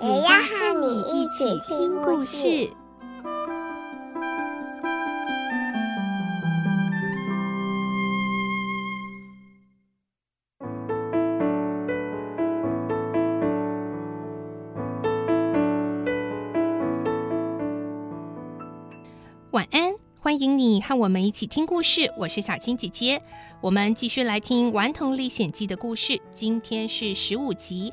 [0.00, 2.70] 也要和你一起听故事。
[19.50, 22.12] 晚安，欢迎你和我们一起听故事。
[22.16, 23.20] 我是小青姐姐，
[23.60, 26.20] 我们继续来听《顽童历险记》的故事。
[26.36, 27.92] 今天是十五集，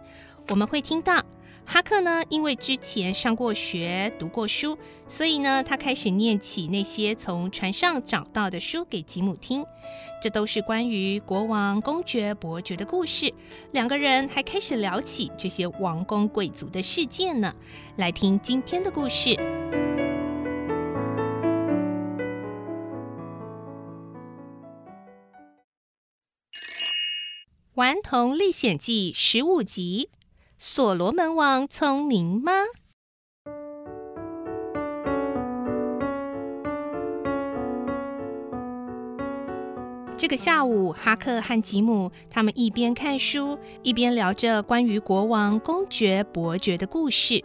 [0.50, 1.24] 我们会听到
[1.68, 9.66] 哈克呢，因为之前上过学、读过书，所以呢，他开始念起那些从船上找到的书给吉姆听。
[10.22, 13.34] 这都是关于国王、公爵、伯爵的故事。
[13.72, 17.54] 两个人还开始聊起这些王公贵族的事件呢。
[17.98, 19.30] 来听今天的故事。
[27.74, 30.10] 《顽童历险记》十五集：
[30.58, 32.52] 所罗门王聪明吗？
[40.16, 47.44] 这个下午，哈克和吉姆他们一边看书，一边聊着关于国王、公爵、伯爵的故事。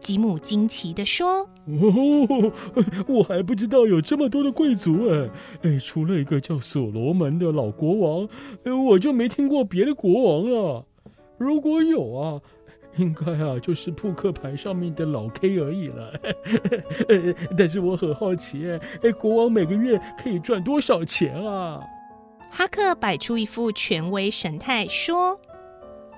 [0.00, 2.52] 吉姆惊奇地说：“哦，
[3.08, 5.30] 我还不知道有这么多的贵族哎！
[5.62, 8.28] 哎，除了一个叫所罗门的老国王，
[8.86, 10.86] 我就没听过别的国王了。
[11.42, 12.40] 如果有啊，
[12.96, 16.12] 应该啊就是扑克牌上面的老 K 而已了。
[17.58, 21.80] 但是我很好奇，哎，国王每个月可以赚多少钱啊？”
[22.50, 25.40] 哈克摆出一副权威神态说：“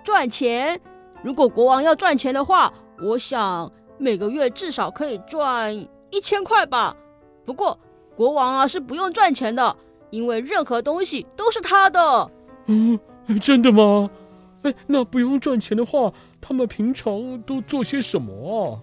[0.05, 0.81] 赚钱？
[1.23, 5.75] 如果国王要赚钱的话。”我想每个月至少可以赚
[6.11, 6.97] 一千块吧。
[7.45, 7.77] 不过
[8.15, 9.77] 国王啊是不用赚钱的，
[10.11, 12.31] 因为任何东西都是他的。
[12.67, 12.97] 嗯，
[13.43, 14.09] 真的吗？
[14.65, 18.33] 哎，那不用赚钱的话，他们平常都做些什么
[18.75, 18.81] 啊？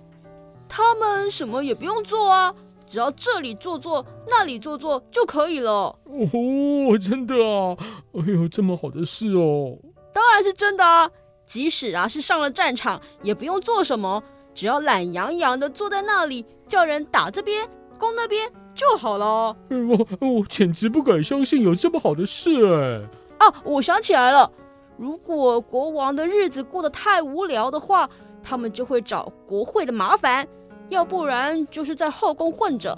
[0.68, 2.56] 他们什么也不用做啊，
[2.88, 5.72] 只要这里做做，那里做做就可以了。
[6.06, 7.75] 哦，真的啊？
[8.14, 9.78] 哎呦，这么好的事哦！
[10.14, 11.09] 当然是真的啊。
[11.46, 19.53] 即使啊是上了战场，也不用做什么，只要懒洋洋的坐在那里，叫人打这边攻那边就好了。
[19.70, 23.46] 我我简直不敢相信有这么好的事哎！
[23.46, 24.50] 啊，我想起来了，
[24.97, 28.09] 如果国王的日子过得太无聊的话，
[28.44, 30.47] 他们就会找国会的麻烦，
[30.90, 32.97] 要不然就是在后宫混着。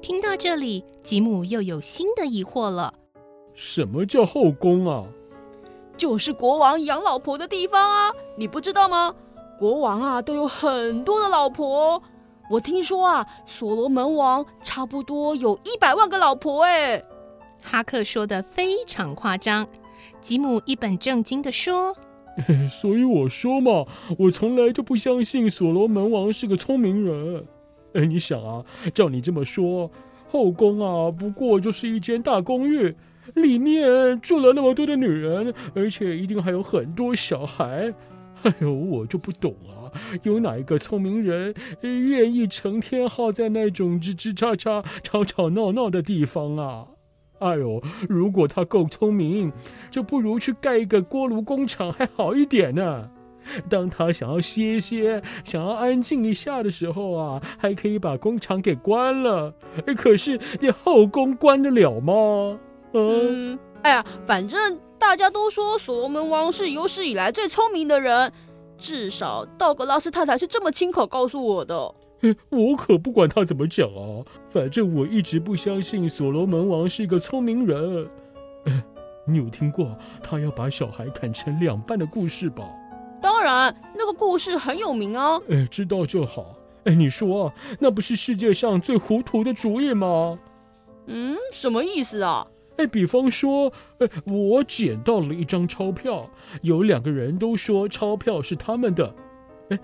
[0.00, 2.92] 听到这里，吉姆又有新的疑惑了：
[3.54, 5.04] 什么叫后宫啊？
[5.96, 9.14] 就是国王养老婆的地方啊，你不知道吗？
[9.58, 12.02] 国王啊都有很多的老婆，
[12.50, 17.00] 我听说啊，所罗门王差不多有一百万个老婆哎。
[17.62, 19.64] 哈克说的非常夸张，
[20.20, 21.96] 吉姆一本正经地说
[22.70, 23.86] ：“所以我说嘛，
[24.18, 27.44] 我从来就不相信所罗门王是个聪明人。
[27.94, 28.64] 哎，你想啊，
[28.94, 29.90] 照你这么说，
[30.28, 32.94] 后宫啊不过就是一间大公寓。”
[33.34, 37.94] 里面住了那么多的女人，而且一定还有很多小孩。
[38.42, 39.86] 哎呦，我就不懂啊，
[40.24, 46.88] 有哪一个聪明人愿意成天耗在那种吱吱喳喳、吵吵闹闹的地方啊？
[47.42, 49.52] 哎呦，如果他够聪明，
[49.90, 53.10] 就不如去盖一个锅炉工厂还好一点呢。
[53.68, 59.52] 当他想要歇歇、想要安静一下的时候啊，还可以把工厂给关了。
[59.96, 62.56] 可是你后宫关得了吗？
[62.94, 68.32] 嗯，哎呀，反正大家都说所罗门王是有史以来最聪明的人，
[68.78, 71.92] 至少道格拉斯太太是这么亲口告诉我的。
[72.50, 78.08] 我可不管他怎么讲啊，反正我一直不相信所罗门王是一个聪明人。
[79.26, 82.68] 你有听过他要把小孩砍成两半的故事吧？
[83.20, 85.38] 当然，那个故事很有名啊。
[85.48, 86.56] 哎，知道就好。
[86.84, 90.38] 哎，你说那不是世界上最糊涂的主意吗？
[91.06, 92.46] 嗯，什么意思啊？
[92.78, 96.20] 哎，比方说，哎，我捡到了一张钞票，
[96.62, 99.14] 有两个人都说钞票是他们的。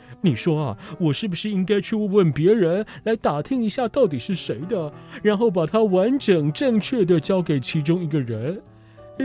[0.23, 4.93] 你说啊，我是不是应该去问问别人，来打听一下到底是谁的，
[5.23, 8.62] 然后把它完整正确的交给其中一个人？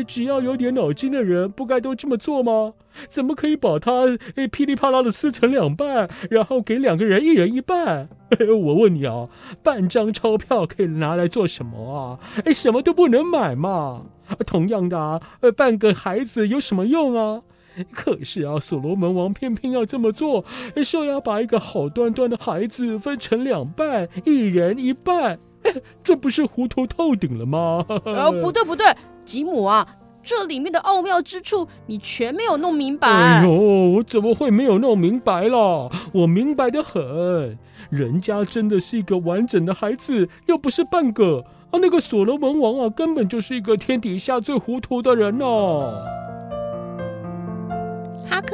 [0.07, 2.73] 只要有点脑筋的人，不该都这么做吗？
[3.09, 8.09] 怎么可以把它诶噼里啪啦的撕成两半，然后给两个人一人一半？
[8.49, 9.29] 我问你啊，
[9.61, 12.19] 半张钞票可以拿来做什么啊？
[12.45, 14.07] 诶，什么都不能买嘛。
[14.47, 15.21] 同样的啊，
[15.55, 17.43] 半个孩子有什么用啊？
[17.91, 20.43] 可是啊，所罗门王偏偏要这么做，
[20.83, 25.39] 说要把一个好端端的孩子分成两半，一人一半。
[26.03, 27.85] 这不是糊涂透顶了吗？
[28.03, 28.85] 呃，不对不对，
[29.23, 29.87] 吉姆啊，
[30.21, 33.07] 这里面的奥妙之处你全没有弄明白。
[33.07, 35.89] 哎呦，我怎么会没有弄明白了？
[36.11, 37.57] 我明白的很，
[37.89, 41.79] 人家真的是一个完整的孩子，又不是半个啊。
[41.81, 46.03] 那个所罗门王啊，根本就是一个天底下最糊涂的人哦。
[46.03, 46.22] 哈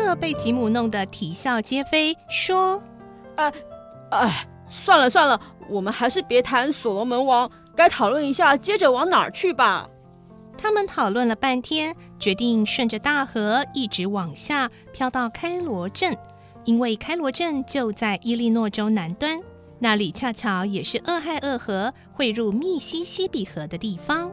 [0.09, 2.81] 克被吉姆弄得啼笑皆非，说
[3.37, 3.53] ：“哎，
[4.09, 5.39] 哎，算了算了。”
[5.69, 9.87] 我们还是别谈所罗门王，该讨论一下，接着往哪儿去吧。
[10.57, 16.17] 他们讨论了半天，决定顺着大河一直往下飘到开罗镇，
[16.63, 19.39] 因为开罗镇就在伊利诺州南端，
[19.77, 24.31] 那里恰巧也是俄亥俄河汇入密西西比河的地方。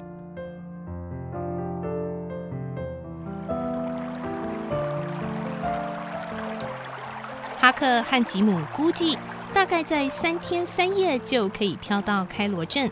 [7.66, 9.18] 哈克和吉姆估计。
[9.52, 12.88] 大概在三天三夜就可以漂到开罗镇。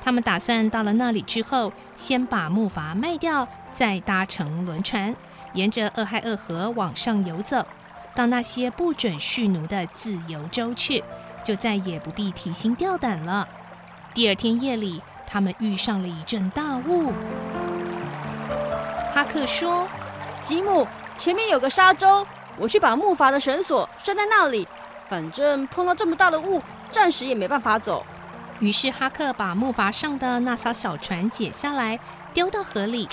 [0.00, 5.16] 他们打算到了那里之后，先把木筏卖掉，再搭乘轮船，
[5.54, 7.66] 沿着俄亥俄河往上游走，
[8.14, 11.02] 到那些不准蓄奴的自由州去，
[11.42, 13.48] 就再也不必提心吊胆了。
[14.14, 17.12] 第二天夜里，他们遇上了一阵大雾。
[19.12, 19.88] 哈克说
[20.44, 20.86] ：“吉姆，
[21.16, 22.24] 前面有个沙洲，
[22.62, 24.66] 我去把木筏的绳索拴在那里。”
[25.10, 28.06] 反正碰到这么大的雾，暂时也没办法走。
[28.60, 31.98] 于是哈克把木筏上的那艘小船解下来，
[32.32, 33.06] 丢到河里，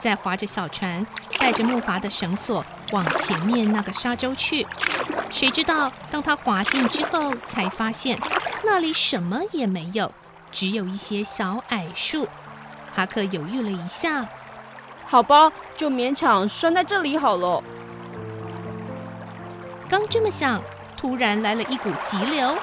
[0.00, 1.06] 再划着小船，
[1.38, 4.66] 带着木筏的绳索往前面那个沙洲去。
[5.28, 8.18] 谁知道，当他划进之后，才发现
[8.64, 10.10] 那里什么也没有，
[10.50, 12.26] 只有一些小矮树。
[12.92, 14.26] 哈克犹豫了一下，
[15.06, 17.62] 好吧，就勉强拴在这里好了。
[19.90, 20.62] 刚这么想。
[20.96, 22.54] 突然来了一股急流，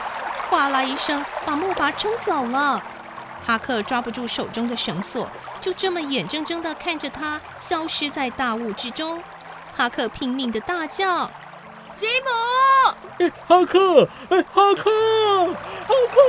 [0.47, 2.79] 哗啦一声把木筏冲走了。
[3.43, 5.27] 哈克抓不住手中的绳索，
[5.59, 9.23] 就这么眼睁睁地看着它消失在大雾之中。
[9.75, 11.27] 哈克拼命地大叫
[11.97, 12.29] ：“吉姆！
[13.17, 14.07] 哎，哈克！
[14.29, 14.91] 哎，哈克！
[15.87, 16.19] 哈克！”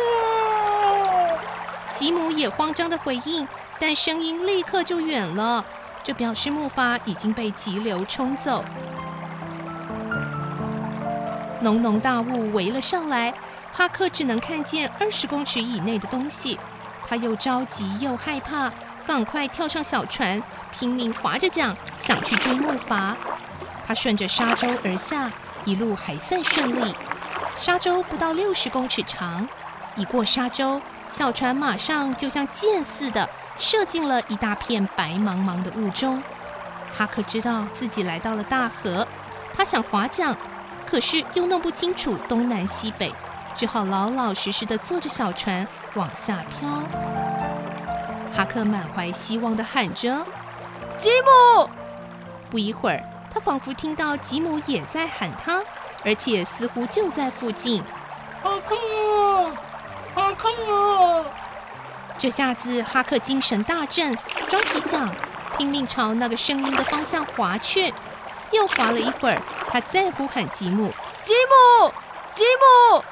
[1.92, 3.46] 吉姆也慌张地回应，
[3.78, 5.62] 但声音立刻就远了，
[6.02, 8.64] 这表示木筏已经被急流冲走。
[11.60, 13.32] 浓浓大雾围了上来，
[13.72, 16.58] 哈克只能看见二十公尺以内的东西。
[17.06, 18.70] 他又着急又害怕，
[19.06, 23.14] 赶快跳上小船，拼命划着桨想去追木筏。
[23.87, 25.31] 他顺着沙洲而下，
[25.64, 26.94] 一路还算顺利。
[27.56, 29.49] 沙洲不到六十公尺长，
[29.96, 36.22] 一过沙洲，小船马上就像箭似的射进了一大片白茫茫的雾中。
[36.96, 39.08] 哈克知道自己来到了大河，
[39.55, 40.37] 他想划桨。
[40.90, 43.12] 可是又弄不清楚东南西北，
[43.55, 46.82] 只好老老实实的坐着小船往下飘。
[48.35, 50.25] 哈克满怀希望的喊着
[50.99, 51.69] ：“吉姆！”
[52.49, 55.62] 不一会儿，他仿佛听到吉姆也在喊他，
[56.06, 57.82] 而且似乎就在附近。
[58.43, 58.74] 哈克，
[60.15, 61.27] 哈克！
[62.17, 64.17] 这下子哈克精神大振，
[64.48, 65.06] 抓起桨，
[65.58, 67.93] 拼命朝那个声音的方向划去。
[68.51, 71.93] 又划了一会儿，他再呼喊吉姆：“吉姆，
[72.34, 73.05] 吉姆！”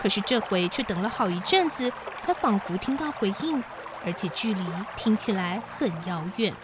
[0.00, 3.62] 可是这回却等了好一阵子，才仿佛听到回应，
[4.04, 4.64] 而且距离
[4.96, 6.54] 听起来很遥远。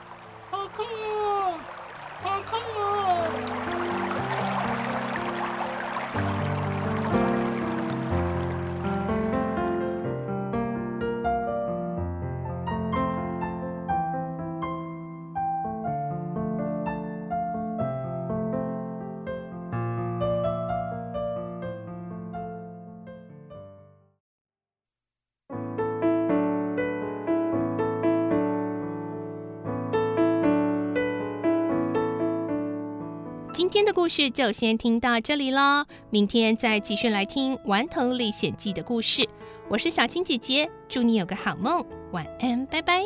[33.67, 39.29] 今天的故事就先听到这里喽，明天再继续来听《顽童历险记》的故事。
[39.69, 43.03] 我是小青姐姐，祝你有个好梦，晚安，拜拜。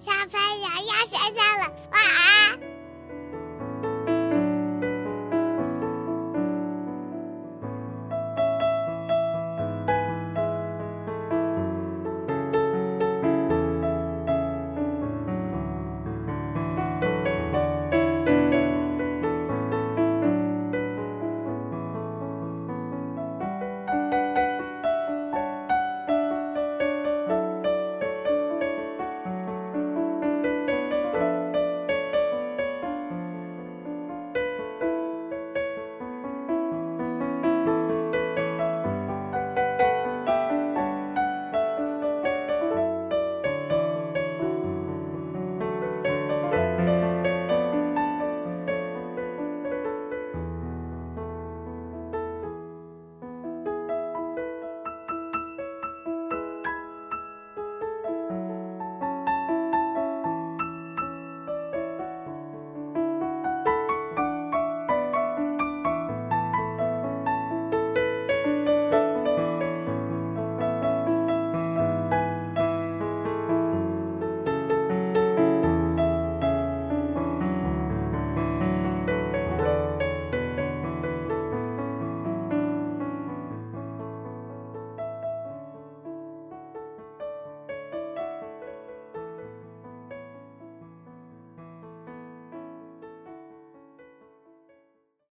[0.00, 2.77] 小朋友要睡觉了，晚安。